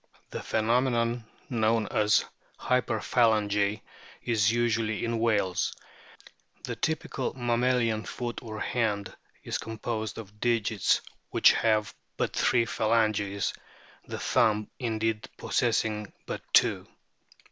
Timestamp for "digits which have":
10.71-11.93